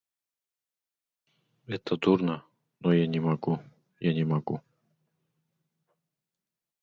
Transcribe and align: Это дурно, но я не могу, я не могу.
Это 1.67 1.95
дурно, 1.95 2.43
но 2.79 2.91
я 2.91 3.05
не 3.05 3.19
могу, 3.19 3.59
я 3.99 4.15
не 4.15 4.23
могу. 4.23 4.59